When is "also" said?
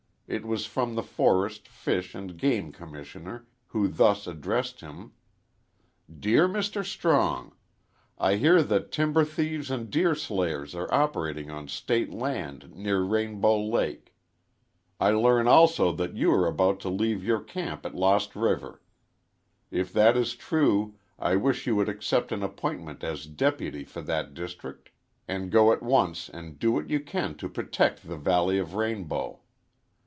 15.49-15.91